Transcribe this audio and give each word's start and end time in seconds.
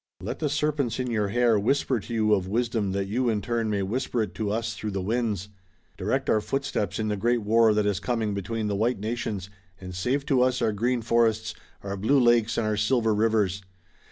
Let 0.19 0.39
the 0.39 0.49
serpents 0.49 0.99
in 0.99 1.11
your 1.11 1.27
hair 1.27 1.59
whisper 1.59 1.99
to 1.99 2.11
you 2.11 2.33
of 2.33 2.47
wisdom 2.47 2.91
that 2.93 3.05
you 3.05 3.29
in 3.29 3.39
turn 3.39 3.69
may 3.69 3.83
whisper 3.83 4.23
it 4.23 4.33
to 4.33 4.49
us 4.49 4.73
through 4.73 4.89
the 4.89 4.99
winds! 4.99 5.49
Direct 5.95 6.27
our 6.27 6.41
footsteps 6.41 6.97
in 6.97 7.07
the 7.07 7.15
great 7.15 7.43
war 7.43 7.71
that 7.75 7.85
is 7.85 7.99
coming 7.99 8.33
between 8.33 8.65
the 8.67 8.75
white 8.75 8.99
nations 8.99 9.51
and 9.79 9.93
save 9.93 10.25
to 10.25 10.41
us 10.41 10.59
our 10.59 10.73
green 10.73 11.03
forests, 11.03 11.53
our 11.83 11.97
blue 11.97 12.19
lakes 12.19 12.57
and 12.57 12.65
our 12.65 12.77
silver 12.77 13.13
rivers! 13.13 13.61